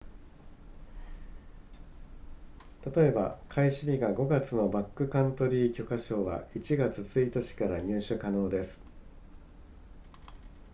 [2.95, 8.83] 例えば開始日が5月のバックカントリー許可証は1月1日から入手可能です